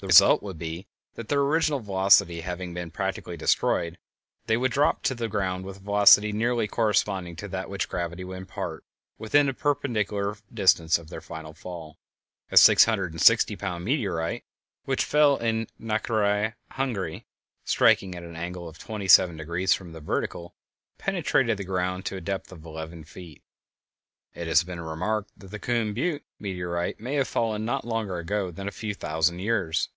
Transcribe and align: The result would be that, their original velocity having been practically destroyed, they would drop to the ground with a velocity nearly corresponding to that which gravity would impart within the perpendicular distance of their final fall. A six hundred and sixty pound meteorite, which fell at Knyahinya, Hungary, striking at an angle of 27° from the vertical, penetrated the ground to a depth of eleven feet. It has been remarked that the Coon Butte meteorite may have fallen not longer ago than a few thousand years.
The 0.00 0.08
result 0.08 0.42
would 0.42 0.58
be 0.58 0.86
that, 1.14 1.30
their 1.30 1.40
original 1.40 1.80
velocity 1.80 2.42
having 2.42 2.74
been 2.74 2.90
practically 2.90 3.38
destroyed, 3.38 3.96
they 4.44 4.54
would 4.58 4.70
drop 4.70 5.02
to 5.04 5.14
the 5.14 5.28
ground 5.28 5.64
with 5.64 5.78
a 5.78 5.80
velocity 5.80 6.30
nearly 6.30 6.68
corresponding 6.68 7.36
to 7.36 7.48
that 7.48 7.70
which 7.70 7.88
gravity 7.88 8.22
would 8.22 8.36
impart 8.36 8.84
within 9.16 9.46
the 9.46 9.54
perpendicular 9.54 10.36
distance 10.52 10.98
of 10.98 11.08
their 11.08 11.22
final 11.22 11.54
fall. 11.54 11.96
A 12.50 12.58
six 12.58 12.84
hundred 12.84 13.12
and 13.12 13.20
sixty 13.22 13.56
pound 13.56 13.82
meteorite, 13.86 14.44
which 14.84 15.06
fell 15.06 15.36
at 15.36 15.42
Knyahinya, 15.78 16.52
Hungary, 16.72 17.24
striking 17.64 18.14
at 18.14 18.24
an 18.24 18.36
angle 18.36 18.68
of 18.68 18.78
27° 18.78 19.74
from 19.74 19.92
the 19.92 20.00
vertical, 20.02 20.54
penetrated 20.98 21.56
the 21.56 21.64
ground 21.64 22.04
to 22.04 22.16
a 22.16 22.20
depth 22.20 22.52
of 22.52 22.62
eleven 22.66 23.04
feet. 23.04 23.42
It 24.34 24.48
has 24.48 24.64
been 24.64 24.80
remarked 24.82 25.30
that 25.38 25.46
the 25.46 25.58
Coon 25.58 25.94
Butte 25.94 26.24
meteorite 26.38 27.00
may 27.00 27.14
have 27.14 27.28
fallen 27.28 27.64
not 27.64 27.86
longer 27.86 28.18
ago 28.18 28.50
than 28.50 28.68
a 28.68 28.72
few 28.72 28.92
thousand 28.92 29.38
years. 29.38 29.88